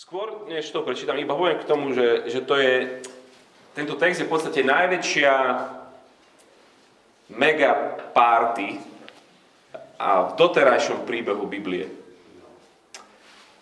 [0.00, 3.04] Skôr, než to prečítam, iba poviem k tomu, že, že to je,
[3.76, 5.32] tento text je v podstate najväčšia
[7.36, 8.80] mega party
[10.00, 11.92] a v doterajšom príbehu Biblie.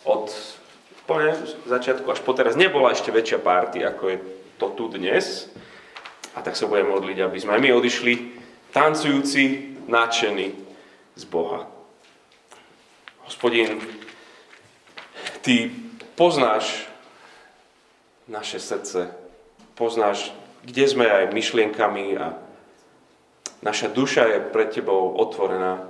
[0.07, 0.31] Od
[1.03, 1.35] úplne
[1.67, 4.19] začiatku až po teraz nebola ešte väčšia party, ako je
[4.63, 5.51] to tu dnes.
[6.39, 8.15] A tak sa budeme modliť, aby sme aj my odišli
[8.71, 10.55] tancujúci, nadšení
[11.19, 11.67] z Boha.
[13.27, 13.83] Hospodin,
[15.43, 15.88] Ty
[16.19, 16.91] poznáš
[18.27, 19.15] naše srdce,
[19.79, 20.35] poznáš,
[20.67, 22.35] kde sme aj myšlienkami a
[23.63, 25.87] naša duša je pred Tebou otvorená.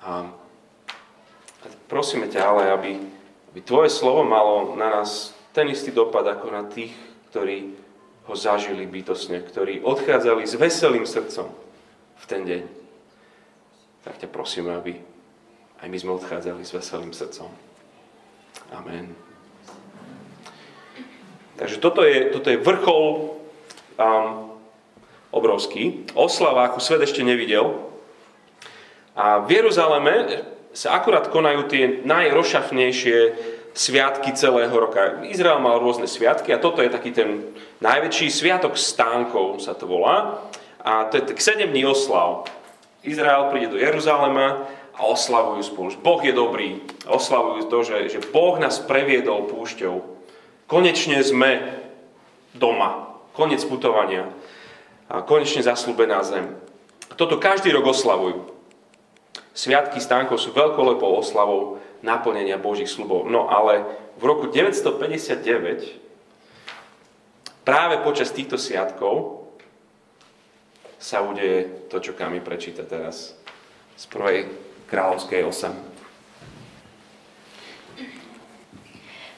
[0.00, 0.32] A
[1.92, 2.92] prosíme ťa ale, aby,
[3.52, 6.96] aby Tvoje slovo malo na nás ten istý dopad ako na tých,
[7.30, 7.76] ktorí
[8.26, 11.52] ho zažili bytosne, ktorí odchádzali s veselým srdcom
[12.16, 12.62] v ten deň.
[14.08, 14.98] Tak ťa prosíme, aby
[15.84, 17.65] aj my sme odchádzali s veselým srdcom.
[18.74, 19.14] Amen.
[21.56, 23.04] Takže toto je, toto je vrchol
[23.96, 24.56] um,
[25.32, 26.04] obrovský.
[26.12, 27.72] Oslava, ako svet ešte nevidel.
[29.16, 30.44] A v Jeruzaleme
[30.76, 33.18] sa akurát konajú tie najrošafnejšie
[33.76, 35.24] sviatky celého roka.
[35.24, 37.48] Izrael mal rôzne sviatky a toto je taký ten
[37.80, 40.44] najväčší sviatok stánkov, sa to volá.
[40.84, 42.48] A to je tak 7 dní oslav.
[43.04, 45.92] Izrael príde do Jeruzalema a oslavujú spolu.
[46.00, 46.80] Boh je dobrý.
[47.04, 50.00] Oslavujú to, že, že Boh nás previedol púšťou.
[50.66, 51.60] Konečne sme
[52.56, 53.20] doma.
[53.36, 54.32] Konec putovania.
[55.12, 56.48] A konečne zaslúbená zem.
[57.14, 58.50] Toto každý rok oslavujú.
[59.56, 63.28] Sviatky stánkov sú veľkolepou oslavou naplnenia Božích slubov.
[63.28, 63.84] No ale
[64.16, 66.00] v roku 959
[67.64, 69.44] práve počas týchto sviatkov
[70.96, 73.36] sa udeje to, čo Kami prečíta teraz
[73.96, 75.96] z prvej kráľovskej 8.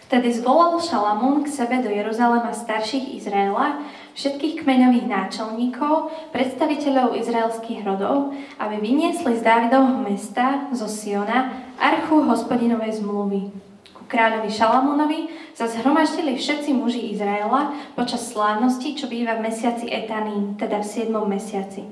[0.08, 3.84] Vtedy zvolal Šalamún k sebe do Jeruzalema starších Izraela,
[4.16, 13.04] všetkých kmeňových náčelníkov, predstaviteľov izraelských rodov, aby vyniesli z Dávidovho mesta, zo Siona, archu hospodinovej
[13.04, 13.52] zmluvy.
[13.92, 20.56] Ku kráľovi Šalamúnovi sa zhromaždili všetci muži Izraela počas slávnosti, čo býva v mesiaci Etanín,
[20.56, 21.12] teda v 7.
[21.28, 21.84] mesiaci.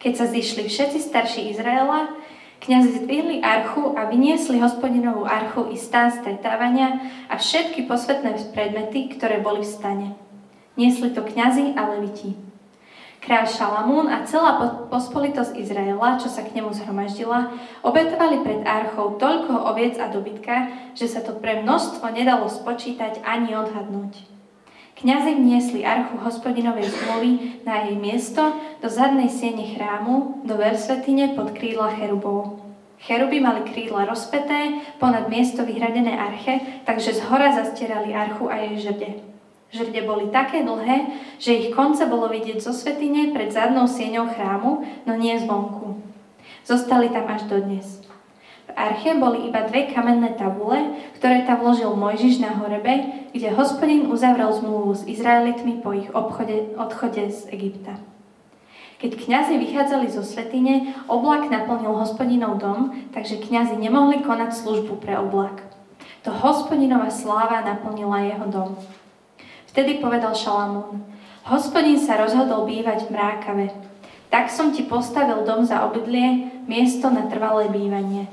[0.00, 2.08] Keď sa zišli všetci starší Izraela,
[2.60, 7.00] Kňazi zdvihli archu a vyniesli hospodinovú archu i stán stretávania
[7.32, 10.08] a všetky posvetné predmety, ktoré boli v stane.
[10.76, 12.36] Niesli to kňazi a leviti.
[13.20, 17.52] Kráľ Šalamún a celá pospolitosť Izraela, čo sa k nemu zhromaždila,
[17.84, 23.56] obetovali pred archou toľko oviec a dobytka, že sa to pre množstvo nedalo spočítať ani
[23.56, 24.39] odhadnúť.
[25.00, 27.30] Kňazi vniesli archu hospodinovej zmluvy
[27.64, 28.52] na jej miesto
[28.84, 32.60] do zadnej siene chrámu, do versvetine pod krídla cherubov.
[33.00, 38.92] Cheruby mali krídla rozpeté ponad miesto vyhradené arche, takže z hora zastierali archu a jej
[38.92, 39.10] žrde.
[39.72, 44.84] Žrde boli také dlhé, že ich konce bolo vidieť zo svetine pred zadnou sieňou chrámu,
[45.08, 45.96] no nie zvonku.
[46.68, 47.99] Zostali tam až dodnes.
[48.70, 54.06] V arche boli iba dve kamenné tabule, ktoré tam vložil Mojžiš na horebe, kde hospodin
[54.06, 57.98] uzavrel zmluvu s Izraelitmi po ich obchode, odchode z Egypta.
[59.02, 65.18] Keď kňazi vychádzali zo svetine, oblak naplnil hospodinov dom, takže kňazi nemohli konať službu pre
[65.18, 65.66] oblak.
[66.22, 68.70] To hospodinová sláva naplnila jeho dom.
[69.74, 71.02] Vtedy povedal Šalamún,
[71.50, 73.66] hospodin sa rozhodol bývať v mrákave.
[74.30, 78.30] Tak som ti postavil dom za obydlie, miesto na trvalé bývanie.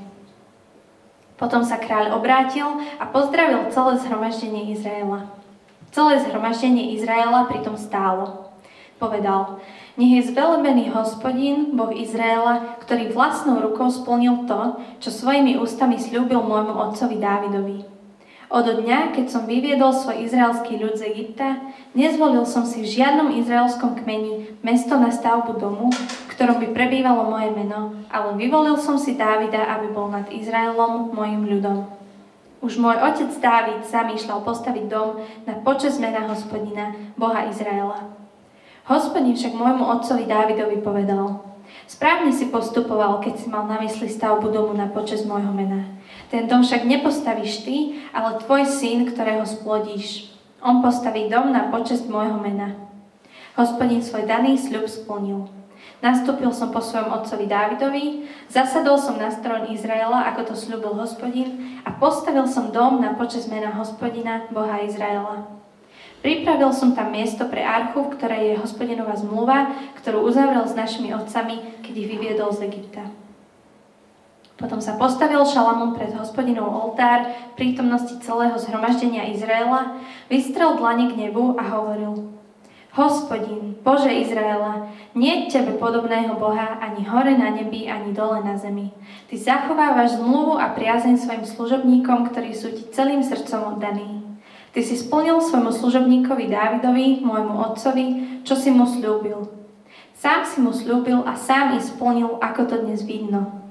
[1.38, 2.66] Potom sa kráľ obrátil
[2.98, 5.30] a pozdravil celé zhromaždenie Izraela.
[5.94, 8.50] Celé zhromaždenie Izraela pritom stálo.
[8.98, 9.62] Povedal,
[9.94, 16.42] nech je zvelebený hospodin, Boh Izraela, ktorý vlastnou rukou splnil to, čo svojimi ústami slúbil
[16.42, 17.86] môjmu otcovi Dávidovi.
[18.48, 21.60] Od dňa, keď som vyviedol svoj izraelský ľud z Egypta,
[21.92, 25.92] nezvolil som si v žiadnom izraelskom kmeni mesto na stavbu domu,
[26.38, 31.42] ktorom by prebývalo moje meno, ale vyvolil som si Dávida, aby bol nad Izraelom mojim
[31.50, 31.90] ľudom.
[32.62, 35.18] Už môj otec Dávid zamýšľal postaviť dom
[35.50, 38.14] na počas mena hospodina, Boha Izraela.
[38.86, 41.42] Hospodin však môjmu otcovi Dávidovi povedal,
[41.90, 45.90] správne si postupoval, keď si mal na mysli stavbu domu na počas môjho mena.
[46.30, 50.30] Ten dom však nepostavíš ty, ale tvoj syn, ktorého splodíš.
[50.62, 52.78] On postaví dom na počest môjho mena.
[53.58, 55.57] Hospodin svoj daný sľub splnil.
[55.98, 61.82] Nastúpil som po svojom otcovi Dávidovi, zasadol som na strón Izraela, ako to sľúbil hospodin,
[61.82, 65.50] a postavil som dom na počas mena hospodina, Boha Izraela.
[66.22, 71.10] Pripravil som tam miesto pre archu, v ktorej je hospodinová zmluva, ktorú uzavrel s našimi
[71.10, 73.02] otcami, keď ich vyviedol z Egypta.
[74.54, 79.98] Potom sa postavil Šalamún pred hospodinov oltár v prítomnosti celého zhromaždenia Izraela,
[80.30, 82.37] vystrel dlane k nebu a hovoril
[82.98, 88.90] Hospodin, Bože Izraela, nie tebe podobného Boha ani hore na nebi, ani dole na zemi.
[89.30, 94.26] Ty zachovávaš zmluvu a priazeň svojim služobníkom, ktorí sú ti celým srdcom oddaní.
[94.74, 98.06] Ty si splnil svojmu služobníkovi Dávidovi, môjmu otcovi,
[98.42, 99.46] čo si mu slúbil.
[100.18, 103.62] Sám si mu slúbil a sám i splnil, ako to dnes vidno.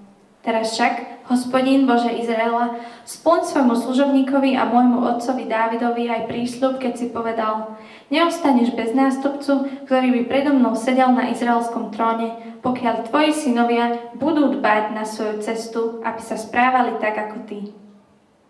[0.47, 6.93] Teraz však, hospodín Bože Izraela, splň svojmu služobníkovi a môjmu otcovi Dávidovi aj prísľub, keď
[6.95, 7.75] si povedal,
[8.07, 14.55] neostaneš bez nástupcu, ktorý by predo mnou sedel na izraelskom tróne, pokiaľ tvoji synovia budú
[14.59, 17.59] dbať na svoju cestu, aby sa správali tak ako ty.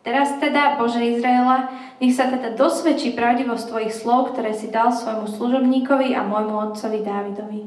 [0.07, 1.67] Teraz teda, Bože Izraela,
[1.99, 7.03] nech sa teda dosvedčí pravdivosť tvojich slov, ktoré si dal svojmu služobníkovi a môjmu otcovi
[7.03, 7.61] Dávidovi.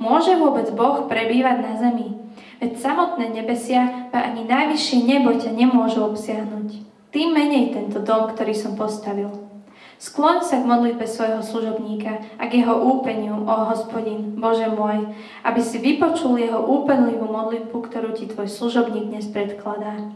[0.00, 2.16] Môže vôbec Boh prebývať na zemi?
[2.64, 6.80] Veď samotné nebesia, a ani najvyššie nebo ťa nemôžu obsiahnuť.
[7.12, 9.43] Tým menej tento dom, ktorý som postavil.
[9.94, 15.14] Skloň sa k modlitbe svojho služobníka a k jeho úpeniu, o hospodin, Bože môj,
[15.46, 20.10] aby si vypočul jeho úpenlivú modlitbu, ktorú ti tvoj služobník dnes predkladá.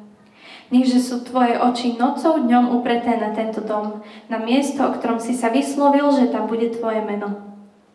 [0.69, 5.33] Nechže sú tvoje oči nocou dňom upreté na tento dom, na miesto, o ktorom si
[5.33, 7.49] sa vyslovil, že tam bude tvoje meno.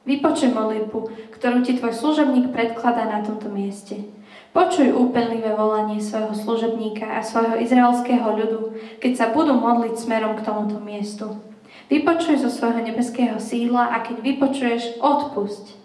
[0.03, 4.07] Vypočuj modlitbu, ktorú ti tvoj služobník predkladá na tomto mieste.
[4.51, 8.61] Počuj úpenlivé volanie svojho služobníka a svojho izraelského ľudu,
[8.97, 11.52] keď sa budú modliť smerom k tomuto miestu.
[11.93, 15.77] Vypočuj zo svojho nebeského sídla a keď vypočuješ, odpusť.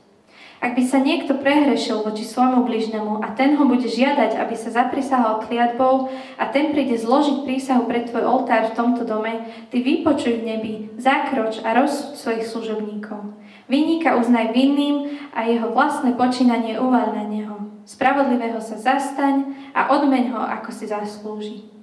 [0.57, 4.73] Ak by sa niekto prehrešil voči svojmu bližnemu a ten ho bude žiadať, aby sa
[4.73, 6.09] zaprisahal kliatbou
[6.41, 10.73] a ten príde zložiť prísahu pred tvoj oltár v tomto dome, ty vypočuj v nebi,
[10.97, 13.37] zakroč a rozsud svojich služobníkov.
[13.69, 17.57] Vyníka uznaj vinným a jeho vlastné počínanie uvaľ na neho.
[17.85, 19.45] Spravodlivého sa zastaň
[19.77, 21.78] a odmeň ho, ako si zaslúži.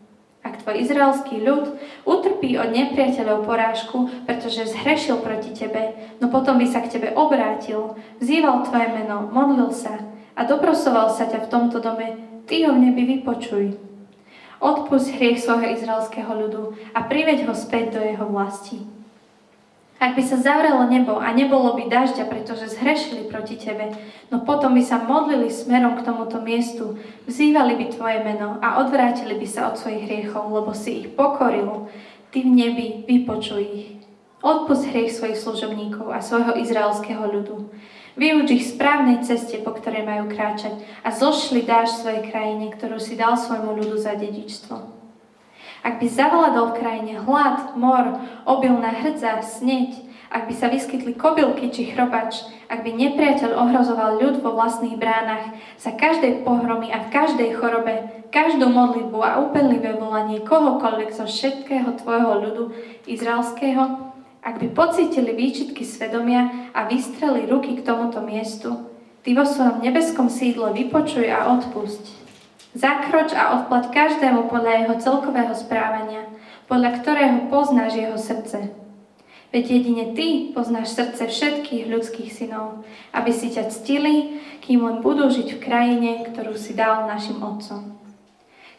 [0.45, 6.69] Ak tvoj izraelský ľud utrpí od nepriateľov porážku, pretože zhrešil proti tebe, no potom by
[6.69, 10.05] sa k tebe obrátil, vzýval tvoje meno, modlil sa
[10.37, 13.73] a doprosoval sa ťa v tomto dome, ty ho v nebi vypočuj.
[14.61, 18.94] Odpust hriech svojho izraelského ľudu a priveď ho späť do jeho vlasti.
[20.05, 23.89] Ak by sa zavrelo nebo a nebolo by dažďa, pretože zhrešili proti tebe,
[24.29, 29.33] no potom by sa modlili smerom k tomuto miestu, vzývali by tvoje meno a odvrátili
[29.33, 31.89] by sa od svojich hriechov, lebo si ich pokoril,
[32.29, 33.89] ty v nebi vypočuj ich.
[34.45, 37.65] Odpust hriech svojich služobníkov a svojho izraelského ľudu.
[38.13, 43.17] Vyuč ich správnej ceste, po ktorej majú kráčať a zošli dáš svojej krajine, ktorú si
[43.17, 44.94] dal svojmu ľudu za dedičstvo.
[45.85, 48.17] Ak by zavládol v krajine hlad, mor,
[48.49, 49.93] obilná hrdza, sneď,
[50.33, 55.53] ak by sa vyskytli kobylky či chrobač, ak by nepriateľ ohrozoval ľud vo vlastných bránach,
[55.77, 61.93] za každej pohromy a v každej chorobe, každú modlitbu a úpenlivé volanie kohokoľvek zo všetkého
[62.01, 62.63] tvojho ľudu
[63.05, 64.09] izraelského,
[64.41, 68.89] ak by pocítili výčitky svedomia a vystreli ruky k tomuto miestu,
[69.21, 72.24] ty vo svojom nebeskom sídle vypočuj a odpusť.
[72.75, 76.27] Zakroč a odplať každému podľa jeho celkového správania,
[76.67, 78.75] podľa ktorého poznáš jeho srdce.
[79.55, 82.83] Veď jedine ty poznáš srdce všetkých ľudských synov,
[83.15, 87.95] aby si ťa ctili, kým len budú žiť v krajine, ktorú si dal našim otcom.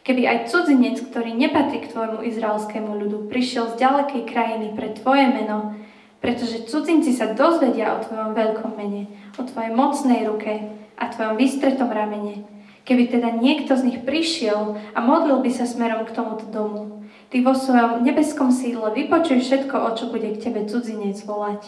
[0.05, 5.25] Keby aj cudzinec, ktorý nepatrí k tvojmu izraelskému ľudu, prišiel z ďalekej krajiny pre tvoje
[5.25, 5.73] meno,
[6.21, 10.69] pretože cudzinci sa dozvedia o tvojom veľkom mene, o tvojej mocnej ruke
[11.01, 12.45] a tvojom vystretom ramene,
[12.87, 17.43] Keby teda niekto z nich prišiel a modlil by sa smerom k tomuto domu, ty
[17.43, 21.67] vo svojom nebeskom sídle vypočuj všetko, o čo bude k tebe cudzinec volať.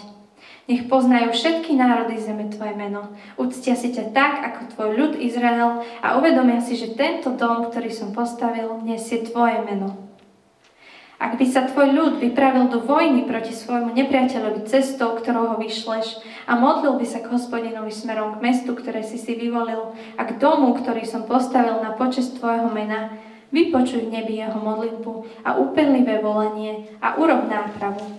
[0.72, 3.12] Nech poznajú všetky národy zeme tvoje meno.
[3.36, 7.92] Uctia si ťa tak, ako tvoj ľud Izrael a uvedomia si, že tento dom, ktorý
[7.92, 10.09] som postavil, nesie tvoje meno.
[11.20, 16.24] Ak by sa tvoj ľud vypravil do vojny proti svojmu nepriateľovi cestou, ktorou ho vyšleš
[16.48, 20.40] a modlil by sa k hospodinovi smerom k mestu, ktoré si si vyvolil a k
[20.40, 23.20] domu, ktorý som postavil na počest tvojho mena,
[23.52, 28.16] vypočuj v nebi jeho modlitbu a úpenlivé volanie a urob nápravu.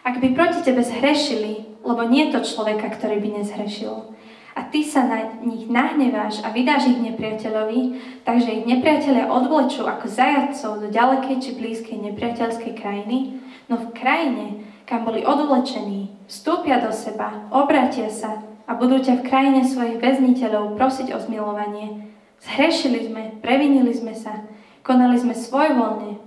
[0.00, 4.13] Ak by proti tebe zhrešili, lebo nie je to človeka, ktorý by nezhrešil,
[4.54, 7.80] a ty sa na nich nahneváš a vydáš ich nepriateľovi,
[8.22, 14.46] takže ich nepriateľe odvlečú ako zajadcov do ďalekej či blízkej nepriateľskej krajiny, no v krajine,
[14.86, 20.78] kam boli odvlečení, vstúpia do seba, obratia sa a budú ťa v krajine svojich väzniteľov
[20.78, 22.14] prosiť o zmilovanie.
[22.44, 24.44] Zhrešili sme, previnili sme sa,
[24.86, 26.20] konali sme svoj voľne.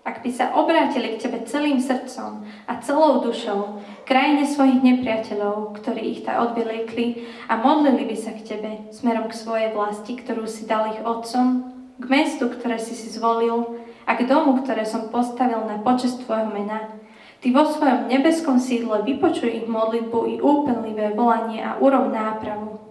[0.00, 3.78] ak by sa obrátili k Tebe celým srdcom a celou dušou,
[4.10, 9.38] krajine svojich nepriateľov, ktorí ich tak odvyliekli a modlili by sa k Tebe smerom k
[9.38, 13.78] svojej vlasti, ktorú si dal ich otcom, k mestu, ktoré si si zvolil
[14.10, 16.90] a k domu, ktoré som postavil na počest Tvojho mena.
[17.38, 22.82] Ty vo svojom nebeskom sídle vypočuj ich modlitbu i úpenlivé volanie a urob nápravu.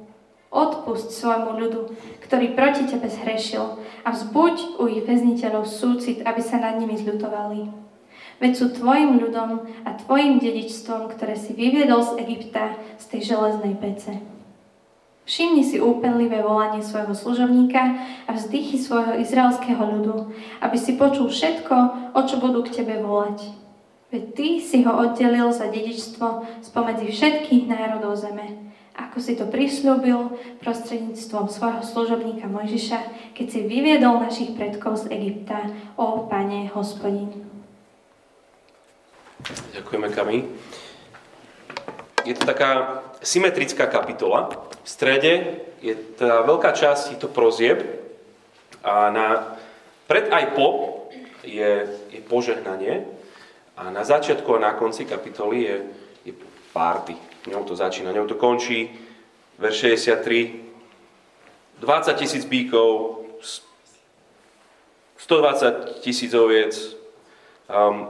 [0.49, 1.81] Odpust svojmu ľudu,
[2.23, 3.75] ktorý proti Tebe zhrešil
[4.07, 7.88] a vzbuď u ich väzniteľov súcit, aby sa nad nimi zľutovali.
[8.39, 13.75] Veď sú Tvojim ľudom a Tvojim dedičstvom, ktoré si vyviedol z Egypta, z tej železnej
[13.75, 14.23] pece.
[15.27, 21.75] Všimni si úpenlivé volanie svojho služobníka a vzdychy svojho izraelského ľudu, aby si počul všetko,
[22.17, 23.53] o čo budú k Tebe volať.
[24.09, 28.69] Veď Ty si ho oddelil za dedičstvo spomedzi všetkých národov zeme
[28.99, 35.71] ako si to prislúbil prostredníctvom svojho služobníka Mojžiša, keď si vyviedol našich predkov z Egypta,
[35.95, 37.48] o Pane hospodin.
[39.73, 40.37] Ďakujeme, Kami.
[42.27, 44.51] Je to taká symetrická kapitola.
[44.83, 47.79] V strede je tá veľká časť, je to prozieb
[48.83, 49.27] a na,
[50.07, 50.67] pred aj po
[51.47, 53.07] je, je požehnanie
[53.79, 55.75] a na začiatku a na konci kapitoly je,
[56.27, 56.33] je
[56.75, 57.15] párty
[57.47, 58.91] ňou to začína, ňou to končí.
[59.59, 60.67] Verš 63.
[61.79, 63.23] 20 tisíc bíkov,
[65.17, 66.75] 120 tisíc oviec.
[67.71, 68.07] Um,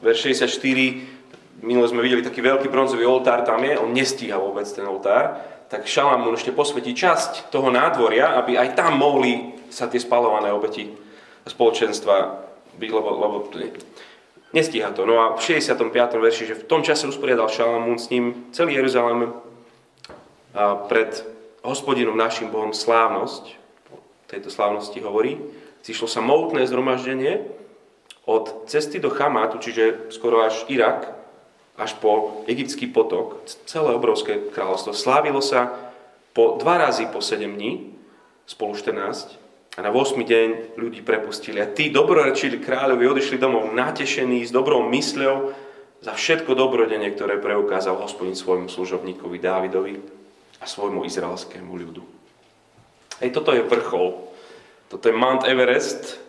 [0.00, 1.64] verš 64.
[1.64, 5.40] Minule sme videli taký veľký bronzový oltár, tam je, on nestíha vôbec ten oltár.
[5.66, 10.92] Tak Šalamún ešte posvetí časť toho nádvoria, aby aj tam mohli sa tie spalované obeti
[11.48, 13.36] spoločenstva byť, lebo, lebo
[14.54, 15.04] Nestíha to.
[15.04, 15.90] No a v 65.
[16.16, 19.34] verši, že v tom čase usporiadal Šalamún s ním celý Jeruzalém
[20.88, 21.12] pred
[21.66, 23.58] hospodinom našim Bohom slávnosť.
[24.30, 25.38] tejto slávnosti hovorí.
[25.82, 27.46] Zišlo sa moutné zhromaždenie
[28.26, 31.14] od cesty do Chamátu, čiže skoro až Irak,
[31.78, 34.92] až po egyptský potok, celé obrovské kráľovstvo.
[34.92, 35.70] Slávilo sa
[36.34, 37.94] po dva razy po 7 dní,
[38.44, 39.38] spolu 14,
[39.76, 40.16] a na 8.
[40.16, 41.60] deň ľudí prepustili.
[41.60, 45.52] A tí dobrorečili kráľovi odišli domov natešení, s dobrou mysľou
[46.00, 50.00] za všetko dobrodenie, ktoré preukázal hospodin svojmu služobníkovi Dávidovi
[50.60, 52.00] a svojmu izraelskému ľudu.
[53.20, 54.16] Hej, toto je vrchol.
[54.88, 56.20] Toto je Mount Everest.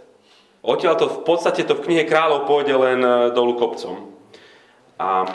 [0.65, 4.13] Odtiaľ to v podstate to v knihe kráľov pôjde len e, dolu kopcom.
[4.97, 5.29] A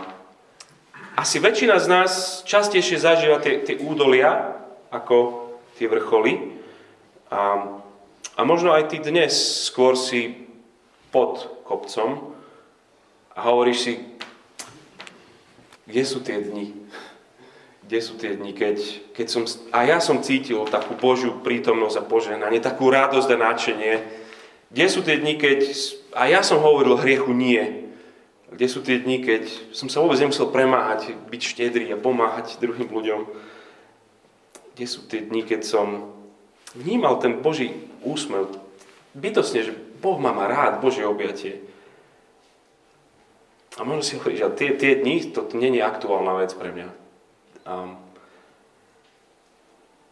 [1.15, 2.13] asi väčšina z nás
[2.49, 4.59] častejšie zažíva tie, tie údolia
[4.91, 5.49] ako
[5.79, 6.59] tie vrcholy.
[7.33, 7.69] A
[8.33, 9.37] a možno aj ty dnes
[9.69, 10.49] skôr si
[11.13, 12.33] pod kopcom
[13.37, 13.93] a hovoríš si,
[15.85, 16.73] kde sú tie dni?
[17.85, 18.77] Kde sú tie dni, keď,
[19.13, 19.45] keď som...
[19.77, 23.95] A ja som cítil takú Božiu prítomnosť a požehnanie, takú radosť a náčenie.
[24.73, 25.61] Kde sú tie dni, keď...
[26.17, 27.93] A ja som hovoril hriechu nie.
[28.53, 32.89] Kde sú tie dni, keď som sa vôbec nemusel premáhať, byť štedrý a pomáhať druhým
[32.89, 33.29] ľuďom.
[34.73, 36.13] Kde sú tie dni, keď som
[36.73, 37.73] vnímal ten Boží
[38.05, 38.49] úsmev,
[39.13, 41.65] bytosne, že Boh má ma rád, Božie objatie.
[43.81, 46.89] A možno si hovoríš, že tie, tie dni, to, nie je aktuálna vec pre mňa.
[47.65, 47.97] Um,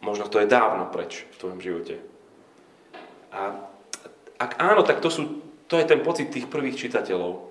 [0.01, 2.01] možno to je dávno preč v tvojom živote.
[3.29, 3.69] A
[4.41, 5.21] ak áno, tak to, sú,
[5.69, 7.45] to je ten pocit tých prvých čitateľov,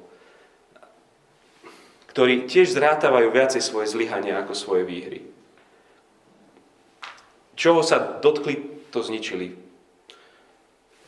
[2.10, 5.22] ktorí tiež zrátavajú viacej svoje zlyhania ako svoje výhry.
[7.54, 8.58] Čoho sa dotkli
[8.90, 9.54] to zničili.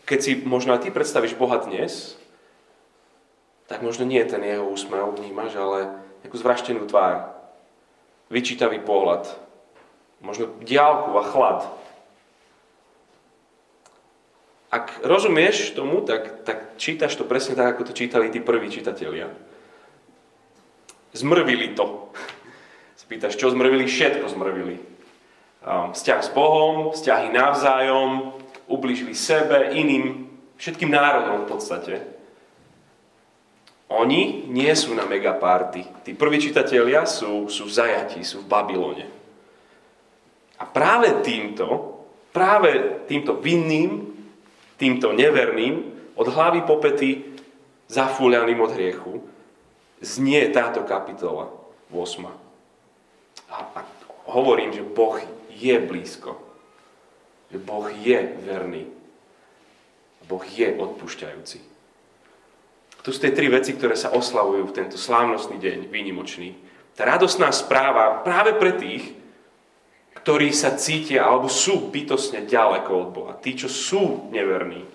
[0.06, 2.14] Keď si možno aj ty predstavíš Boha dnes,
[3.66, 5.78] tak možno nie ten jeho úsmev vnímaš, ale
[6.22, 7.34] nejakú zvraštenú tvár,
[8.30, 9.26] vyčítavý pohľad,
[10.22, 11.60] možno diálku a chlad.
[14.72, 19.28] Ak rozumieš tomu, tak, tak čítaš to presne tak, ako to čítali tí prví čitatelia.
[21.12, 22.08] Zmrvili to.
[23.04, 23.84] Spýtaš, čo zmrvili?
[23.84, 24.92] Všetko zmrvili
[25.62, 28.34] vzťah s Bohom, vzťahy navzájom,
[28.66, 30.26] ubližili sebe, iným,
[30.58, 31.94] všetkým národom v podstate.
[33.92, 36.02] Oni nie sú na megaparty.
[36.02, 39.06] Tí prví čitatelia sú, sú v zajatí, sú v Babylone.
[40.56, 42.00] A práve týmto,
[42.32, 44.11] práve týmto vinným,
[44.82, 47.38] týmto neverným, od hlavy po pety,
[47.86, 49.22] zafúľaným od hriechu,
[50.02, 51.46] znie táto kapitola
[51.94, 52.26] 8.
[53.46, 53.80] A, a
[54.34, 55.22] hovorím, že Boh
[55.54, 56.34] je blízko.
[57.54, 58.90] Že Boh je verný.
[60.26, 61.58] Boh je odpúšťajúci.
[63.02, 66.54] To sú tie tri veci, ktoré sa oslavujú v tento slávnostný deň, výnimočný.
[66.94, 69.21] Tá radosná správa práve pre tých,
[70.22, 73.32] ktorí sa cítia alebo sú bytosne ďaleko od Boha.
[73.34, 74.86] Tí, čo sú neverní.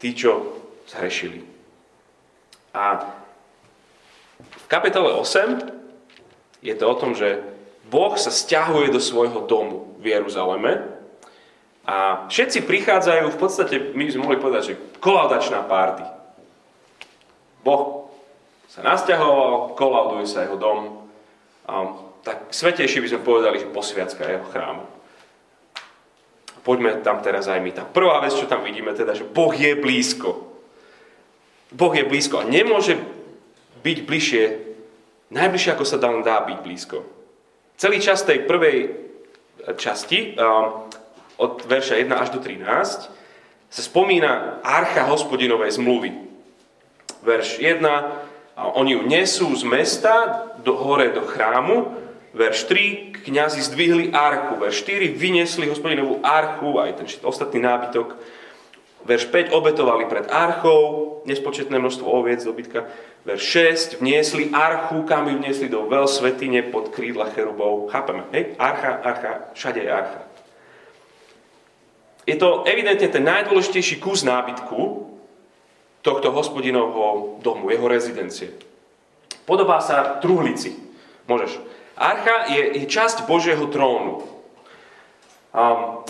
[0.00, 1.44] Tí, čo zhrešili.
[2.72, 3.04] A
[4.40, 7.44] v kapitole 8 je to o tom, že
[7.92, 10.88] Boh sa stiahuje do svojho domu v Jeruzaleme
[11.84, 16.06] a všetci prichádzajú, v podstate, my sme mohli povedať, že kolaudačná párty.
[17.60, 18.08] Boh
[18.70, 20.78] sa nasťahoval, kolauduje sa jeho dom,
[21.68, 21.72] a
[22.22, 24.86] tak svetejšie by sme povedali, že posviacka jeho chrámu.
[26.62, 27.70] Poďme tam teraz aj my.
[27.74, 30.30] Tá prvá vec, čo tam vidíme, teda, že Boh je blízko.
[31.74, 32.94] Boh je blízko a nemôže
[33.82, 34.44] byť bližšie,
[35.34, 37.02] najbližšie ako sa dá, dá byť blízko.
[37.74, 38.94] Celý čas tej prvej
[39.74, 40.86] časti, um,
[41.42, 43.10] od verša 1 až do 13,
[43.72, 46.14] sa spomína archa hospodinovej zmluvy.
[47.26, 47.82] Verš 1,
[48.76, 51.90] oni ju nesú z mesta do, hore do chrámu,
[52.32, 54.56] verš 3, kňazi zdvihli archu.
[54.56, 58.16] Verš 4, vyniesli hospodinovú archu, aj ten ostatný nábytok.
[59.02, 62.86] Verš 5, obetovali pred archou, nespočetné množstvo oviec, dobytka.
[63.26, 63.42] Verš
[63.98, 67.90] 6, vniesli archu, kam ju vniesli do veľ svetine pod krídla cherubov.
[67.90, 68.54] Chápeme, hej?
[68.58, 70.22] Archa, archa, všade je archa.
[72.22, 75.10] Je to evidentne ten najdôležitejší kus nábytku
[76.06, 78.54] tohto hospodinovho domu, jeho rezidencie.
[79.42, 80.78] Podobá sa truhlici.
[81.26, 81.58] Môžeš.
[82.02, 84.26] Archa je, je časť Božieho trónu.
[85.54, 86.02] Um,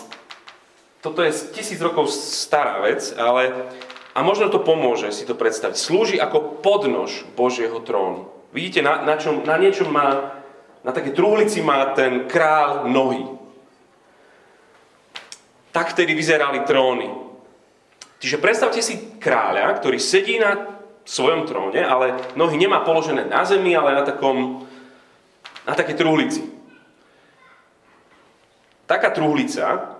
[1.05, 3.69] toto je tisíc rokov stará vec, ale
[4.17, 5.77] a možno to pomôže si to predstaviť.
[5.77, 8.29] Slúži ako podnož Božieho trónu.
[8.53, 10.37] Vidíte, na, na, čom, na niečom má,
[10.85, 13.25] na také truhlici má ten král nohy.
[15.73, 17.09] Tak vtedy vyzerali tróny.
[18.21, 23.75] Čiže predstavte si kráľa, ktorý sedí na svojom tróne, ale nohy nemá položené na zemi,
[23.75, 24.69] ale na takom
[25.63, 26.43] na také truhlici.
[28.87, 29.97] Taká truhlica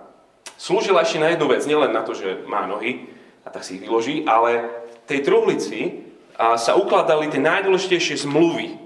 [0.59, 3.09] slúžila ešte na jednu vec, nielen na to, že má nohy
[3.43, 4.69] a tak si ich vyloží, ale
[5.03, 5.79] v tej truhlici
[6.37, 8.77] sa ukladali tie najdôležitejšie zmluvy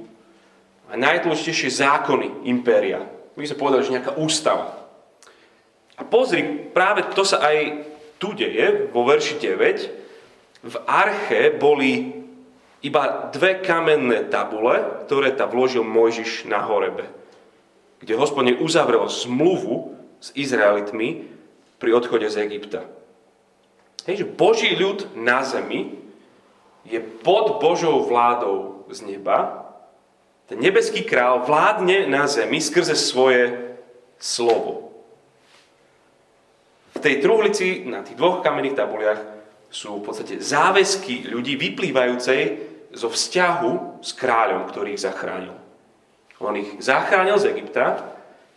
[0.88, 3.04] a najdôležitejšie zákony impéria.
[3.38, 4.74] My sme povedali, že nejaká ústava.
[5.98, 7.86] A pozri, práve to sa aj
[8.18, 10.66] tu deje, vo verši 9.
[10.66, 12.26] V arche boli
[12.86, 17.10] iba dve kamenné tabule, ktoré tam vložil Mojžiš na horebe,
[18.02, 21.26] kde hospodin uzavrel zmluvu s Izraelitmi
[21.82, 22.86] pri odchode z Egypta.
[24.06, 25.98] Hej, že Boží ľud na zemi
[26.88, 29.68] je pod Božou vládou z neba.
[30.48, 33.76] Ten nebeský král vládne na zemi skrze svoje
[34.16, 34.96] slovo.
[36.96, 39.22] V tej truhlici na tých dvoch kamenných tabuliach
[39.68, 42.67] sú v podstate záväzky ľudí vyplývajúcej
[42.98, 45.54] zo vzťahu s kráľom, ktorý ich zachránil.
[46.42, 48.02] On ich zachránil z Egypta,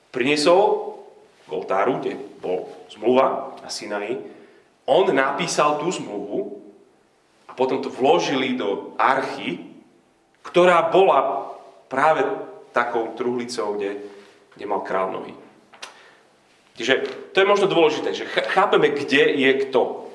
[0.08, 0.96] priniesol
[1.44, 4.16] k oltáru, kde bol zmluva na Sinaji,
[4.88, 6.58] on napísal tú zmluvu
[7.46, 9.60] a potom to vložili do archy,
[10.42, 11.52] ktorá bola
[11.86, 12.24] práve
[12.74, 14.02] takou truhlicou, kde,
[14.56, 15.36] kde mal král nohy.
[16.74, 16.94] Čiže
[17.36, 18.24] to je možno dôležité, že
[18.56, 20.09] chápeme, kde je kto.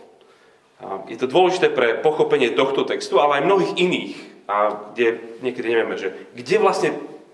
[1.08, 4.56] Je to dôležité pre pochopenie tohto textu, ale aj mnohých iných, a
[4.94, 6.92] kde niekedy nevieme, že kde vlastne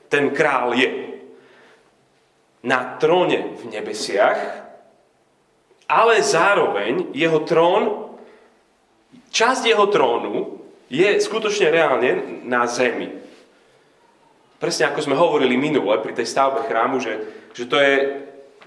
[0.08, 1.12] ten král je.
[2.62, 4.38] Na tróne v nebesiach,
[5.90, 8.14] ale zároveň jeho trón,
[9.34, 13.10] časť jeho trónu je skutočne reálne na zemi.
[14.62, 17.14] Presne ako sme hovorili minule pri tej stavbe chrámu, že,
[17.58, 17.96] že to je,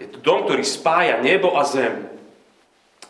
[0.02, 2.10] je to dom, ktorý spája nebo a zem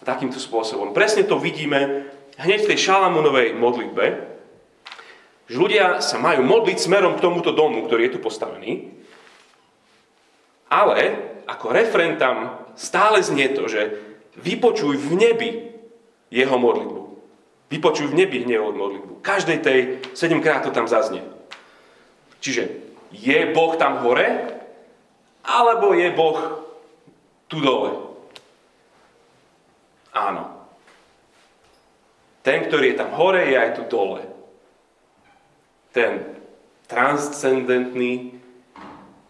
[0.05, 0.93] takýmto spôsobom.
[0.93, 4.05] Presne to vidíme hneď v tej Šalamúnovej modlitbe,
[5.49, 8.93] že ľudia sa majú modliť smerom k tomuto domu, ktorý je tu postavený,
[10.73, 10.99] ale
[11.45, 14.01] ako referent tam stále znie to, že
[14.40, 15.51] vypočuj v nebi
[16.33, 17.01] jeho modlitbu.
[17.71, 19.21] Vypočuj v nebi jeho modlitbu.
[19.21, 19.81] Každej tej
[20.17, 21.23] sedemkrát to tam zaznie.
[22.45, 22.69] Čiže
[23.14, 24.27] je Boh tam hore,
[25.45, 26.38] alebo je Boh
[27.49, 28.04] tu dole.
[30.14, 30.55] Áno.
[32.46, 34.22] Ten, ktorý je tam hore, je aj tu dole.
[35.90, 36.38] Ten
[36.87, 38.38] transcendentný,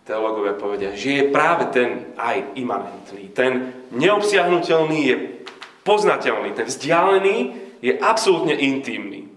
[0.05, 3.33] teológovia povedia, že je práve ten aj imanentný.
[3.33, 5.17] Ten neobsiahnutelný je
[5.87, 7.37] poznateľný, ten vzdialený
[7.81, 9.31] je absolútne intimný.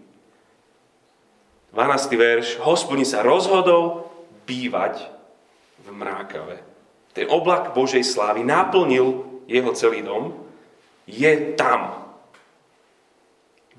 [1.76, 2.10] 12.
[2.18, 2.48] verš.
[2.66, 4.10] Hospodin sa rozhodol
[4.50, 5.06] bývať
[5.86, 6.58] v mrákave.
[7.14, 10.47] Ten oblak Božej slávy naplnil jeho celý dom
[11.08, 12.12] je tam.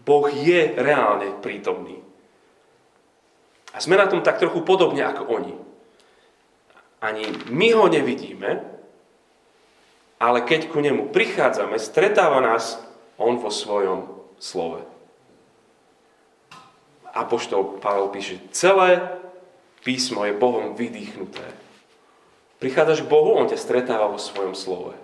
[0.01, 2.01] Boh je reálne prítomný.
[3.77, 5.55] A sme na tom tak trochu podobne ako oni.
[7.05, 8.65] Ani my ho nevidíme,
[10.19, 12.81] ale keď ku nemu prichádzame, stretáva nás
[13.21, 14.09] on vo svojom
[14.41, 14.83] slove.
[17.15, 18.99] Apoštol Pavel píše, celé
[19.87, 21.45] písmo je Bohom vydýchnuté.
[22.59, 24.99] Prichádzaš k Bohu, On ťa stretáva vo svojom slove.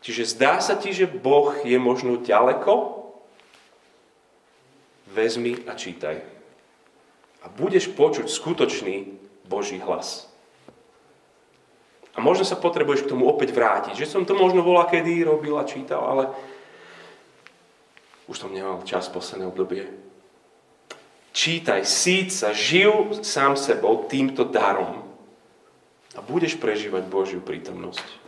[0.00, 3.04] Čiže zdá sa ti, že Boh je možno ďaleko?
[5.12, 6.24] Vezmi a čítaj.
[7.44, 9.12] A budeš počuť skutočný
[9.44, 10.30] Boží hlas.
[12.16, 13.96] A možno sa potrebuješ k tomu opäť vrátiť.
[13.96, 16.24] Že som to možno volá kedy robil a čítal, ale
[18.30, 19.90] už som nemal čas posledné obdobie.
[21.30, 25.06] Čítaj, síť sa, žil sám sebou týmto darom
[26.14, 28.19] a budeš prežívať Božiu prítomnosť.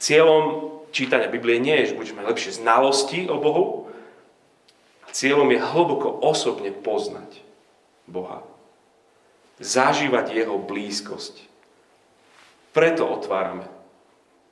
[0.00, 3.92] Cieľom čítania Biblie nie je, že budeš mať lepšie znalosti o Bohu,
[5.12, 7.44] cieľom je hlboko osobne poznať
[8.08, 8.42] Boha.
[9.60, 11.44] Zažívať Jeho blízkosť.
[12.72, 13.66] Preto otvárame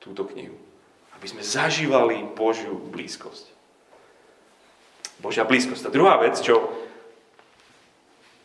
[0.03, 0.59] túto knihu.
[1.17, 3.51] Aby sme zažívali Božiu blízkosť.
[5.19, 5.89] Božia blízkosť.
[5.89, 6.71] A druhá vec, čo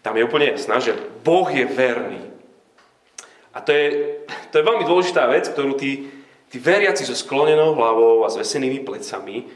[0.01, 2.21] tam je úplne jasná, že Boh je verný.
[3.53, 3.85] A to je,
[4.49, 6.09] to je veľmi dôležitá vec, ktorú tí,
[6.53, 9.49] tí veriaci so sklonenou hlavou a s vesenými plecami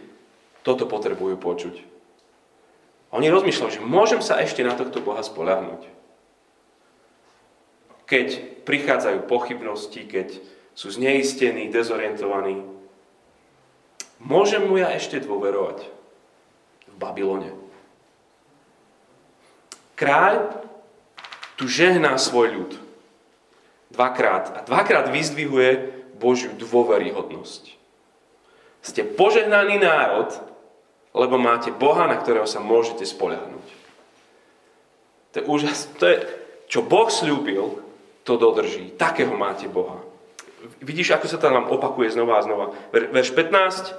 [0.65, 1.75] toto potrebujú počuť.
[3.13, 5.85] Oni rozmýšľajú, že môžem sa ešte na tohto Boha spoľahnúť.
[8.09, 8.27] Keď
[8.65, 10.41] prichádzajú pochybnosti, keď
[10.73, 12.65] sú zneistení, dezorientovaní,
[14.17, 15.85] môžem mu ja ešte dôverovať
[16.89, 17.53] v Babylone.
[19.93, 20.65] Kráľ
[21.61, 22.71] tu žehná svoj ľud
[23.93, 24.57] dvakrát.
[24.57, 27.77] A dvakrát vyzdvihuje Božiu dôveryhodnosť.
[28.81, 30.33] Ste požehnaný národ,
[31.13, 33.67] lebo máte Boha, na ktorého sa môžete spoľahnúť.
[35.33, 35.89] To je úžas.
[35.97, 36.17] To je,
[36.69, 37.81] čo Boh slúbil,
[38.23, 38.93] to dodrží.
[38.95, 40.01] Takého máte Boha.
[40.81, 42.65] Vidíš, ako sa to nám opakuje znova a znova.
[42.91, 43.93] Verš 15.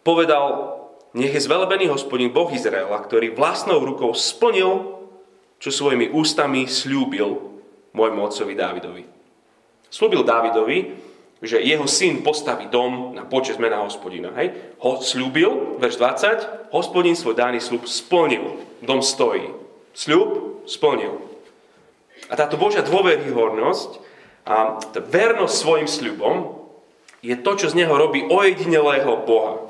[0.00, 0.76] Povedal,
[1.12, 4.98] nech je zvelebený hospodin Boh Izraela, ktorý vlastnou rukou splnil,
[5.60, 7.36] čo svojimi ústami slúbil
[7.92, 9.19] môjmu otcovi Dávidovi.
[9.90, 10.96] Slúbil Dávidovi,
[11.42, 14.30] že jeho syn postaví dom na počas mena hospodina.
[14.36, 14.54] Hej?
[14.84, 18.60] Ho slúbil, verš 20, hospodin svoj daný slúb splnil.
[18.84, 19.50] Dom stojí.
[19.96, 21.18] Sľub splnil.
[22.30, 23.90] A táto Božia dôveryhodnosť
[24.46, 26.60] a tá vernosť svojim sľubom
[27.20, 29.68] je to, čo z neho robí ojedinelého Boha.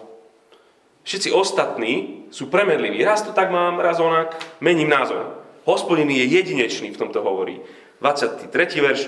[1.07, 3.01] Všetci ostatní sú premedliví.
[3.03, 5.43] Raz to tak mám, raz onak, mením názor.
[5.67, 7.63] Hospodin je jedinečný, v tomto hovorí.
[8.03, 8.53] 23.
[8.81, 9.01] verš.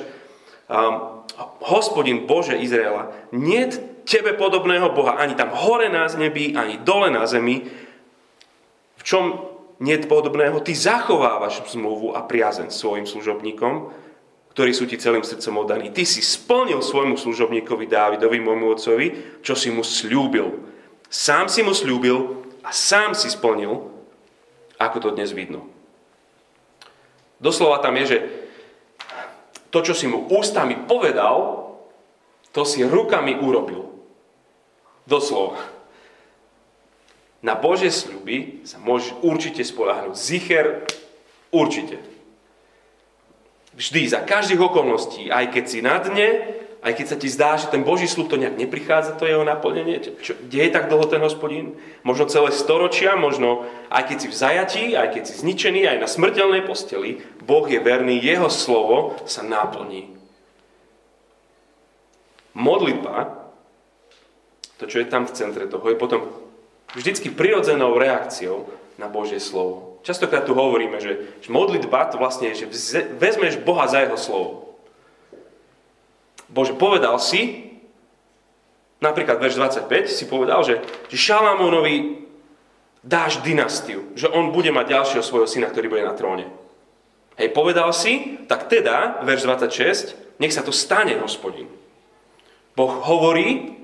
[0.72, 1.20] Um,
[1.60, 3.68] hospodin Bože Izraela, nie
[4.08, 7.68] tebe podobného Boha, ani tam hore na nebi, ani dole na zemi,
[8.96, 13.90] v čom nie podobného, ty zachovávaš zmluvu a priazeň svojim služobníkom,
[14.54, 15.90] ktorí sú ti celým srdcom oddaní.
[15.90, 19.06] Ty si splnil svojmu služobníkovi Dávidovi, môjmu otcovi,
[19.42, 20.60] čo si mu slúbil.
[21.08, 23.90] Sám si mu slúbil a sám si splnil,
[24.76, 25.66] ako to dnes vidno.
[27.42, 28.18] Doslova tam je, že
[29.72, 31.64] to, čo si mu ústami povedal,
[32.52, 33.88] to si rukami urobil.
[35.08, 35.58] Doslova.
[37.42, 40.14] Na Bože sľuby sa môžeš určite spolahnúť.
[40.14, 40.86] Zicher,
[41.50, 41.98] určite.
[43.72, 46.28] Vždy, za každých okolností, aj keď si na dne,
[46.82, 50.02] aj keď sa ti zdá, že ten Boží slub to nejak neprichádza, to jeho naplnenie,
[50.18, 51.78] čo, kde je tak dlho ten hospodín?
[52.02, 56.08] Možno celé storočia, možno aj keď si v zajatí, aj keď si zničený, aj na
[56.10, 60.10] smrteľnej posteli, Boh je verný, jeho slovo sa naplní.
[62.58, 63.46] Modlitba,
[64.82, 66.26] to čo je tam v centre toho, je potom
[66.98, 68.66] vždycky prirodzenou reakciou
[68.98, 70.02] na Božie slovo.
[70.02, 72.74] Častokrát tu hovoríme, že, modlitba to vlastne je, že
[73.22, 74.61] vezmeš Boha za jeho slovo.
[76.52, 77.72] Bože, povedal si,
[79.00, 82.28] napríklad verš 25 si povedal, že, že Šalamónovi
[83.02, 86.46] dáš dynastiu, že on bude mať ďalšieho svojho syna, ktorý bude na tróne.
[87.40, 91.66] Hej, povedal si, tak teda, verš 26, nech sa to stane, hospodin.
[92.76, 93.80] Boh hovorí,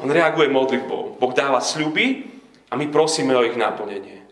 [0.00, 1.16] on reaguje modlitbou.
[1.16, 2.28] Boh dáva sľuby
[2.68, 4.24] a my prosíme o ich naplnenie.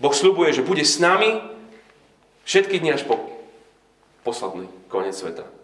[0.00, 1.40] Boh sľubuje, že bude s nami
[2.48, 3.20] všetky dni až po
[4.24, 5.59] posledný koniec sveta.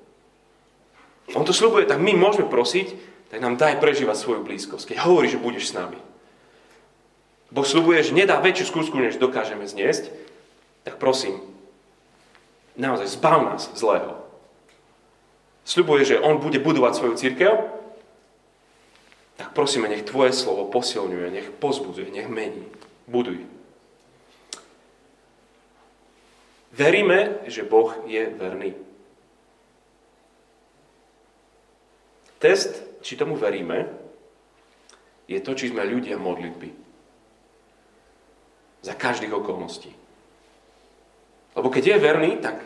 [1.35, 2.95] On to slúbuje, tak my môžeme prosiť,
[3.33, 4.95] tak nám daj prežívať svoju blízkosť.
[4.95, 5.99] Keď hovorí, že budeš s nami.
[7.51, 10.11] Boh slúbuje, že nedá väčšiu skúšku, než dokážeme zniesť,
[10.87, 11.39] tak prosím,
[12.79, 14.23] naozaj zbav nás zlého.
[15.67, 17.55] Sľubuje, že On bude budovať svoju církev,
[19.37, 22.65] tak prosíme, nech Tvoje slovo posilňuje, nech pozbudzuje, nech mení.
[23.11, 23.43] Buduj.
[26.77, 28.75] Veríme, že Boh je verný.
[32.39, 33.89] Test, či tomu veríme,
[35.27, 36.87] je to, či sme ľudia modlitby.
[38.87, 39.91] za každých okolností.
[41.59, 42.63] Lebo keď je verný, tak,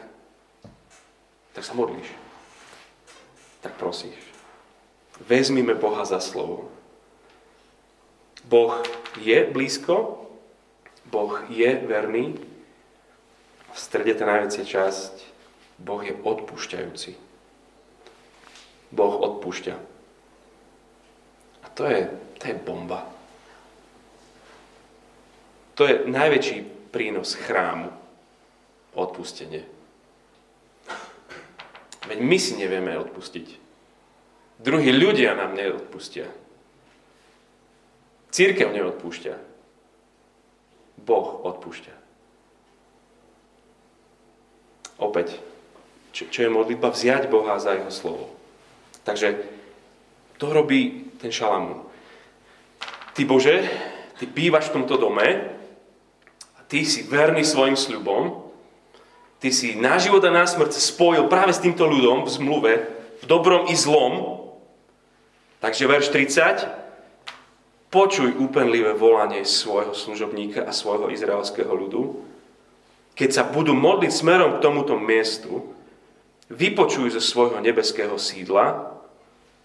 [1.56, 2.04] tak sa modlíš.
[3.64, 4.20] Tak prosíš.
[5.24, 6.68] Vezmime Boha za slovo.
[8.44, 8.84] Boh
[9.16, 10.28] je blízko,
[11.08, 12.36] Boh je verný.
[13.72, 15.14] V strede tá najväčšia časť,
[15.80, 17.29] Boh je odpúšťajúci.
[18.90, 19.74] Boh odpúšťa.
[21.62, 23.06] A to je, to je bomba.
[25.78, 27.94] To je najväčší prínos chrámu.
[28.90, 29.62] Odpustenie.
[32.10, 33.48] Veď my si nevieme odpustiť.
[34.58, 36.26] Druhí ľudia nám neodpustia.
[38.34, 39.34] Církev neodpúšťa.
[41.06, 41.94] Boh odpúšťa.
[45.00, 45.40] Opäť,
[46.12, 46.92] čo, čo je modlitba?
[46.92, 48.39] Vziať Boha za jeho slovo.
[49.04, 49.40] Takže
[50.40, 51.84] to robí ten šalamún.
[53.12, 53.68] Ty Bože,
[54.16, 55.28] ty bývaš v tomto dome
[56.56, 58.48] a ty si verný svojim sľubom,
[59.40, 62.72] ty si na život a na smrť spojil práve s týmto ľudom v zmluve,
[63.20, 64.40] v dobrom i zlom.
[65.60, 66.80] Takže verš 30.
[67.90, 72.22] Počuj úpenlivé volanie svojho služobníka a svojho izraelského ľudu.
[73.18, 75.74] Keď sa budú modliť smerom k tomuto miestu,
[76.50, 78.98] vypočuj zo svojho nebeského sídla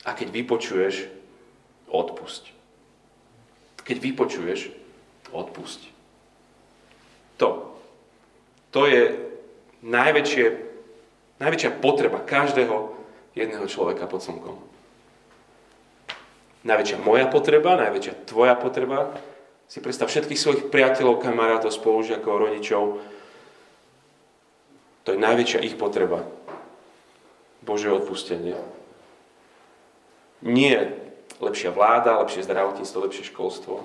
[0.05, 1.09] a keď vypočuješ,
[1.89, 2.53] odpusť.
[3.81, 4.69] Keď vypočuješ,
[5.33, 5.81] odpusť.
[7.41, 7.77] To.
[8.71, 9.17] To je
[9.81, 10.45] najväčšie,
[11.41, 12.93] najväčšia potreba každého
[13.33, 14.57] jedného človeka pod slnkom.
[16.65, 19.13] Najväčšia moja potreba, najväčšia tvoja potreba.
[19.69, 22.83] Si predstav všetkých svojich priateľov, kamarátov, spolužiakov, rodičov.
[25.05, 26.25] To je najväčšia ich potreba.
[27.65, 28.55] Bože odpustenie.
[30.45, 30.93] Nie
[31.41, 33.81] lepšia vláda, lepšie zdravotníctvo, lepšie školstvo.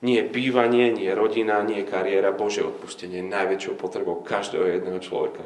[0.00, 5.44] Nie bývanie, nie rodina, nie kariéra, Bože odpustenie najväčšou potrebou každého jedného človeka.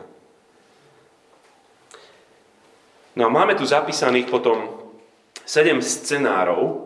[3.19, 4.71] No a máme tu zapísaných potom
[5.43, 6.85] sedem scenárov,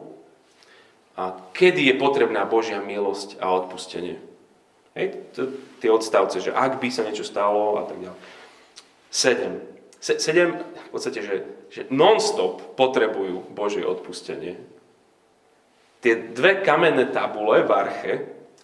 [1.18, 4.22] a kedy je potrebná Božia milosť a odpustenie.
[4.94, 5.18] Hej,
[5.82, 8.20] tie odstavce, že ak by sa niečo stalo a tak ďalej.
[9.10, 11.36] 7 sedem, v podstate, že,
[11.68, 14.58] že non-stop potrebujú Božie odpustenie.
[15.98, 18.14] Tie dve kamenné tabule v arche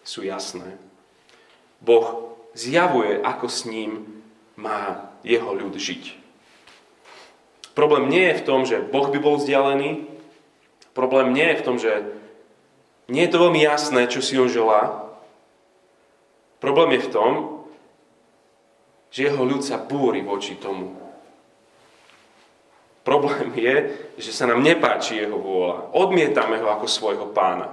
[0.07, 0.79] sú jasné.
[1.83, 4.23] Boh zjavuje, ako s ním
[4.55, 6.23] má jeho ľud žiť.
[7.75, 10.07] Problém nie je v tom, že Boh by bol vzdialený.
[10.95, 11.93] Problém nie je v tom, že
[13.11, 15.11] nie je to veľmi jasné, čo si on želá.
[16.63, 17.31] Problém je v tom,
[19.11, 21.04] že jeho ľud sa búri voči tomu,
[23.05, 23.77] Problém je,
[24.17, 25.93] že sa nám nepáči jeho vôľa.
[25.93, 27.69] Odmietame ho ako svojho pána.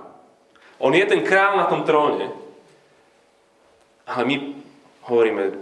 [0.83, 2.35] On je ten král na tom tróne.
[4.03, 4.35] Ale my
[5.07, 5.55] hovoríme,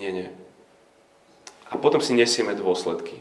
[0.00, 0.28] nie, nie.
[1.68, 3.20] A potom si nesieme dôsledky.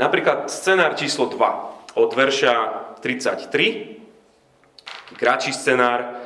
[0.00, 2.54] Napríklad scenár číslo 2 od verša
[3.04, 6.24] 33, kratší scenár.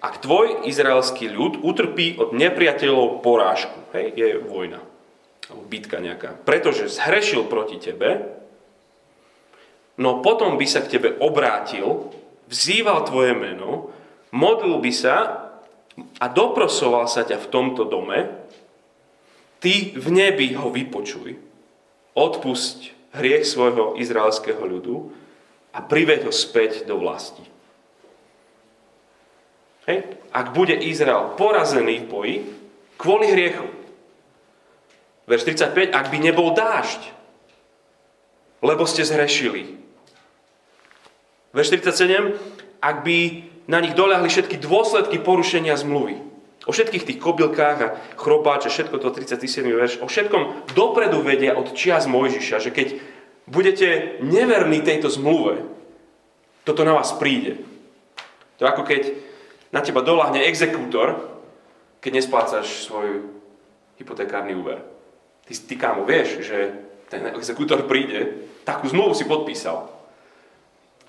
[0.00, 4.89] Ak tvoj izraelský ľud utrpí od nepriateľov porážku, hej, je vojna
[5.50, 8.30] alebo bitka nejaká, pretože zhrešil proti tebe,
[9.98, 12.14] no potom by sa k tebe obrátil,
[12.46, 13.90] vzýval tvoje meno,
[14.30, 15.16] modlil by sa
[16.22, 18.30] a doprosoval sa ťa v tomto dome,
[19.58, 21.36] ty v nebi ho vypočuj,
[22.14, 22.78] odpusť
[23.18, 25.10] hriech svojho izraelského ľudu
[25.74, 27.42] a priveď ho späť do vlasti.
[29.90, 30.06] Hej.
[30.30, 32.36] Ak bude Izrael porazený v boji
[32.94, 33.79] kvôli hriechu,
[35.30, 37.06] Verš 35, ak by nebol dážď,
[38.66, 39.78] lebo ste zhrešili.
[41.54, 42.34] Verš 37,
[42.82, 43.18] ak by
[43.70, 46.18] na nich doľahli všetky dôsledky porušenia zmluvy.
[46.66, 49.62] O všetkých tých kobylkách a chrobáče, všetko to 37.
[49.70, 52.98] verš, o všetkom dopredu vedia od čias Mojžiša, že keď
[53.46, 55.62] budete neverní tejto zmluve,
[56.66, 57.62] toto na vás príde.
[58.58, 59.14] To ako keď
[59.70, 61.38] na teba doľahne exekútor,
[62.02, 63.24] keď nesplácaš svoj
[63.96, 64.89] hypotekárny úver.
[65.50, 66.78] Ty, ty kámo, vieš, že
[67.10, 69.90] ten exekútor príde, takú zmluvu si podpísal.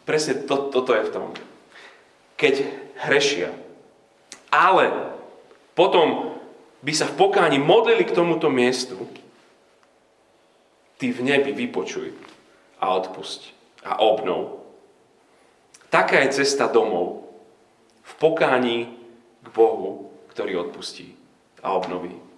[0.02, 1.30] Presne to, toto je v tom.
[2.42, 2.66] Keď
[3.06, 3.54] hrešia.
[4.50, 5.14] Ale
[5.78, 6.34] potom
[6.82, 8.98] by sa v pokáni modlili k tomuto miestu,
[10.98, 12.10] ty v nebi vypočuj
[12.82, 13.54] a odpusť
[13.86, 14.66] a obnov.
[15.94, 17.30] Taká je cesta domov
[18.02, 18.90] v pokání
[19.46, 21.14] k Bohu, ktorý odpustí
[21.62, 22.31] a obnoví.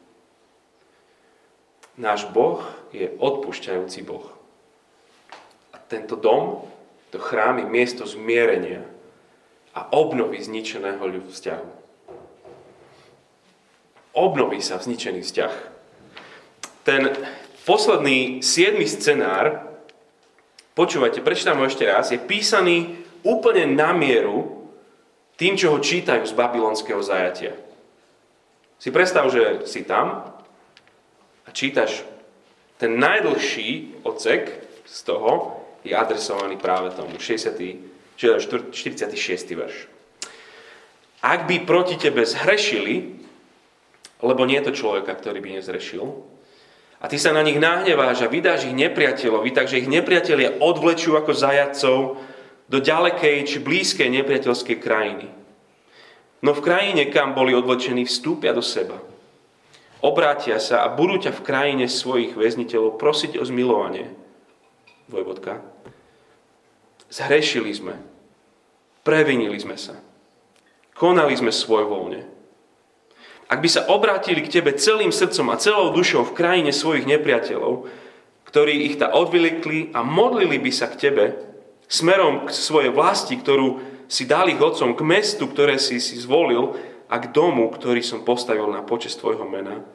[1.94, 4.26] Náš Boh je odpúšťajúci Boh.
[5.74, 6.66] A tento dom,
[7.14, 8.82] to chrám je miesto zmierenia
[9.78, 11.70] a obnoví zničeného vzťahu.
[14.14, 15.54] Obnoví sa zničený vzťah.
[16.82, 17.14] Ten
[17.66, 19.70] posledný, siedmy scenár,
[20.74, 24.66] počúvajte, prečítam ho ešte raz, je písaný úplne na mieru
[25.38, 27.54] tým, čo ho čítajú z babylonského zajatia.
[28.82, 30.33] Si predstav, že si tam
[31.54, 32.04] čítaš
[32.82, 34.52] ten najdlhší odsek
[34.84, 37.56] z toho je adresovaný práve tomu 60
[38.18, 39.56] čiže 46.
[39.56, 39.78] verš.
[41.24, 43.16] Ak by proti tebe zhrešili,
[44.20, 46.04] lebo nie je to človeka, ktorý by nezrešil,
[47.04, 51.36] a ty sa na nich nahneváš a vydáš ich nepriateľovi, takže ich nepriatelia odvlečú ako
[51.36, 52.16] zajacov
[52.72, 55.28] do ďalekej či blízkej nepriateľskej krajiny.
[56.44, 59.00] No v krajine, kam boli odvlečení, vstúpia do seba.
[60.04, 64.12] Obrátia sa a budú ťa v krajine svojich väzniteľov prosiť o zmilovanie.
[65.08, 65.64] Dvojbodka.
[67.08, 67.96] Zhrešili sme.
[69.08, 69.96] Previnili sme sa.
[70.92, 72.28] Konali sme svoj voľne.
[73.48, 77.88] Ak by sa obrátili k tebe celým srdcom a celou dušou v krajine svojich nepriateľov,
[78.50, 81.24] ktorí ich ta odvylikli a modlili by sa k tebe
[81.88, 83.80] smerom k svojej vlasti, ktorú
[84.12, 86.76] si dali hodcom, k mestu, ktoré si si zvolil
[87.14, 89.86] a k domu, ktorý som postavil na počest tvojho mena,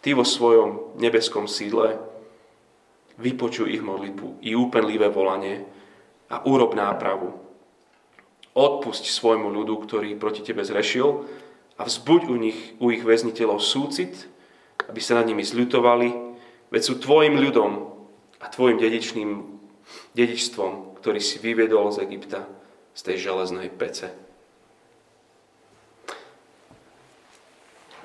[0.00, 2.00] ty vo svojom nebeskom sídle
[3.20, 5.68] vypočuj ich modlitbu i úpenlivé volanie
[6.32, 7.36] a urob nápravu.
[8.56, 11.28] Odpusť svojmu ľudu, ktorý proti tebe zrešil
[11.76, 14.24] a vzbuď u nich, u ich väzniteľov súcit,
[14.88, 16.08] aby sa nad nimi zľutovali,
[16.72, 17.92] veď sú tvojim ľudom
[18.40, 19.44] a tvojim dedičným
[20.16, 22.48] dedičstvom, ktorý si vyviedol z Egypta,
[22.96, 24.25] z tej železnej pece.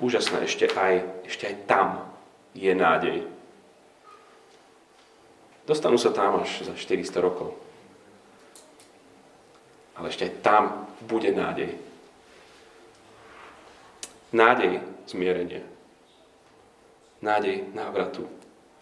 [0.02, 2.10] Úžasné, ešte aj, ešte aj tam
[2.58, 3.22] je nádej.
[5.62, 7.54] Dostanú sa tam až za 400 rokov.
[9.94, 11.78] Ale ešte aj tam bude nádej.
[14.34, 15.62] Nádej zmierenia.
[17.22, 18.26] Nádej návratu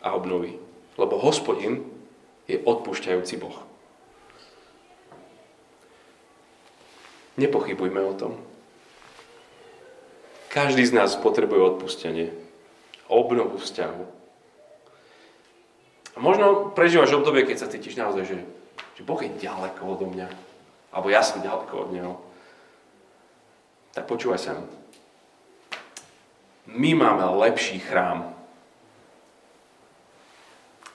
[0.00, 0.56] a obnovy.
[0.96, 1.84] Lebo hospodin
[2.48, 3.60] je odpúšťajúci Boh.
[7.36, 8.49] Nepochybujme o tom.
[10.50, 12.34] Každý z nás potrebuje odpustenie.
[13.06, 14.04] Obnovu vzťahu.
[16.14, 18.38] A možno prežívaš obdobie, keď sa cítiš naozaj, že,
[18.98, 20.50] že Boh je ďaleko odo mňa
[20.90, 22.14] alebo ja som ďaleko od Neho,
[23.94, 24.58] tak počúvaj sa.
[26.70, 28.34] My máme lepší chrám.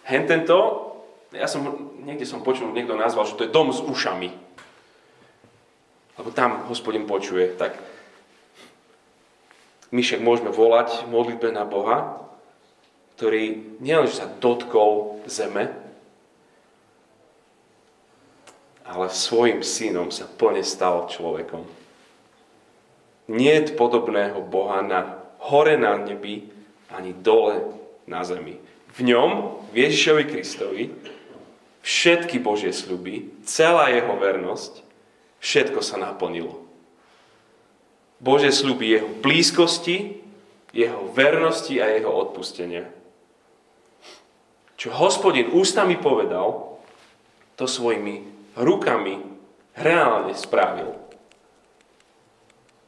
[0.07, 0.55] Hen tento,
[1.35, 4.31] ja som, niekde som počul, niekto nazval, že to je dom s ušami.
[6.15, 7.75] Lebo tam hospodin počuje, tak
[9.93, 12.25] my však môžeme volať modlitbe na Boha,
[13.15, 15.71] ktorý nielenže sa dotkol zeme,
[18.85, 21.65] ale svojim synom sa plne stal človekom.
[23.25, 26.45] Nie je podobného Boha na hore na nebi,
[26.93, 27.65] ani dole
[28.05, 28.61] na zemi.
[28.93, 30.83] V ňom, v Ježišovi Kristovi,
[31.81, 34.85] všetky Božie sľuby, celá jeho vernosť,
[35.41, 36.64] všetko sa naplnilo.
[38.25, 40.17] Božie sľuby jeho blízkosti,
[40.73, 42.89] jeho vernosti a jeho odpustenia.
[44.81, 46.81] Čo hospodin ústami povedal,
[47.53, 48.25] to svojimi
[48.57, 49.21] rukami
[49.77, 50.97] reálne spravil.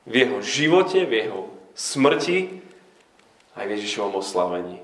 [0.10, 1.42] V jeho živote, v jeho
[1.78, 2.66] smrti
[3.54, 4.82] aj v Ježišovom oslavení.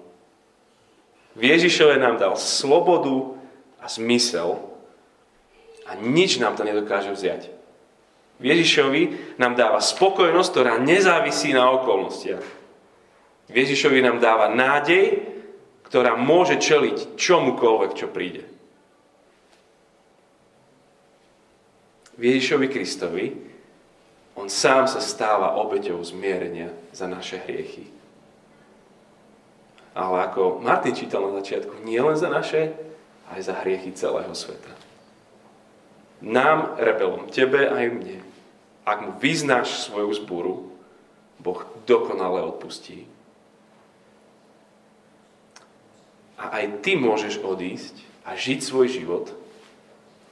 [1.33, 3.41] V Ježišove nám dal slobodu
[3.81, 4.61] a zmysel
[5.89, 7.62] a nič nám to nedokáže vziať.
[8.43, 12.43] Ježišovi nám dáva spokojnosť, ktorá nezávisí na okolnostiach.
[13.47, 15.23] Ježišovi nám dáva nádej,
[15.87, 18.43] ktorá môže čeliť čomukoľvek, čo príde.
[22.19, 23.25] Ježišovi Kristovi,
[24.33, 27.89] on sám sa stáva obeťou zmierenia za naše hriechy.
[29.93, 32.73] Ale ako Martin čítal na začiatku, nie len za naše,
[33.29, 34.73] aj za hriechy celého sveta.
[36.25, 38.17] Nám, rebelom, tebe aj mne,
[38.83, 40.53] ak mu vyznáš svoju zbúru,
[41.39, 43.07] Boh dokonale odpustí.
[46.39, 47.95] A aj ty môžeš odísť
[48.27, 49.31] a žiť svoj život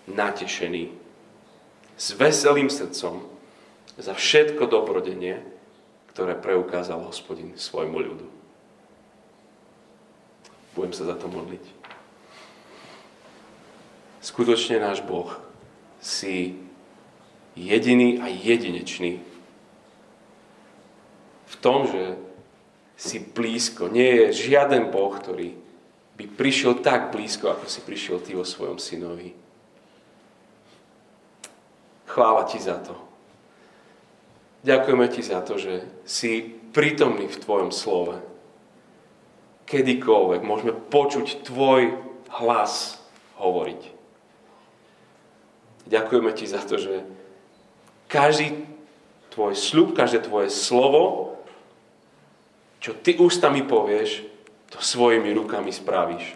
[0.08, 0.92] natešený
[1.96, 3.24] s veselým srdcom
[3.96, 5.44] za všetko dobrodenie,
[6.12, 8.28] ktoré preukázal hospodin svojmu ľudu.
[10.76, 11.64] Budem sa za to modliť.
[14.24, 15.28] Skutočne náš Boh
[16.00, 16.56] si
[17.56, 19.20] jediný a jedinečný
[21.52, 22.16] v tom, že
[22.96, 23.92] si blízko.
[23.92, 25.58] Nie je žiaden Boh, ktorý
[26.16, 29.34] by prišiel tak blízko, ako si prišiel ty vo svojom synovi.
[32.06, 32.94] Chvála ti za to.
[34.62, 38.22] Ďakujeme ti za to, že si prítomný v tvojom slove.
[39.66, 41.98] Kedykoľvek môžeme počuť tvoj
[42.30, 43.02] hlas
[43.42, 43.82] hovoriť.
[45.90, 47.02] Ďakujeme ti za to, že
[48.12, 48.68] každý
[49.32, 51.40] tvoj sľub, každé tvoje slovo,
[52.84, 54.28] čo ty ústami povieš,
[54.68, 56.36] to svojimi rukami spravíš.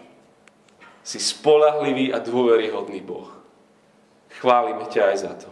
[1.04, 3.28] Si spolahlivý a dôveryhodný Boh.
[4.40, 5.50] Chválime ťa aj za to.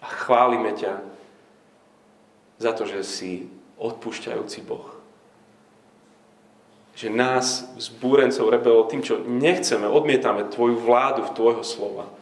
[0.00, 1.04] A chválime ťa
[2.58, 3.30] za to, že si
[3.78, 4.96] odpúšťajúci Boh.
[6.98, 12.17] Že nás, zbúrencov, rebelov, tým, čo nechceme, odmietame Tvoju vládu v Tvojho slova.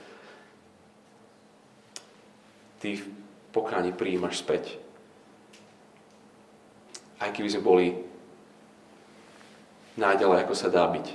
[2.86, 3.10] Ty v
[3.50, 4.78] pokáni prijímaš späť.
[7.18, 7.86] Aj keby sme boli
[9.98, 11.06] náďalej, ako sa dá byť.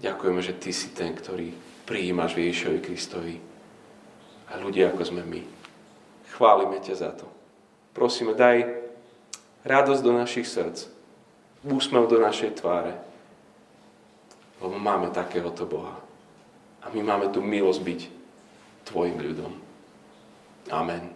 [0.00, 1.52] Ďakujeme, že Ty si ten, ktorý
[1.84, 3.36] prijímaš Ježišovi Kristovi.
[4.48, 5.44] A ľudia, ako sme my.
[6.32, 7.28] Chválime ťa za to.
[7.92, 8.64] Prosíme, daj
[9.68, 10.88] radosť do našich srdc,
[11.68, 12.96] úsmev do našej tváre,
[14.56, 16.00] lebo máme takéhoto Boha.
[16.80, 18.00] A my máme tu milosť byť
[18.88, 19.68] Tvojim ľudom.
[20.68, 21.09] Amen.